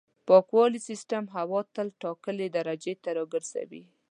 [0.27, 3.83] پاکوالي سیستم هوا تل ټاکلې درجې ته راګرځوي.